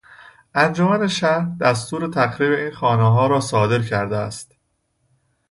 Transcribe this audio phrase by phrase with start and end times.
[0.53, 4.55] انجمن شهر دستور تخریب این خانهها را صادر کرده است.